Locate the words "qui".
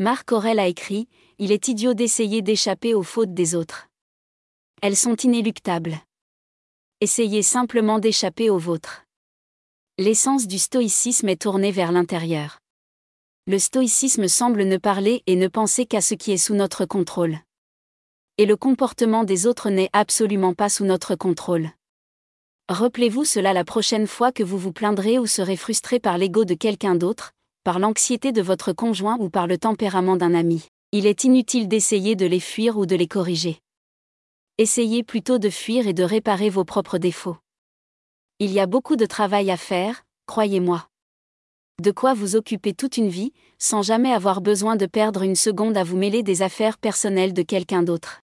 16.14-16.30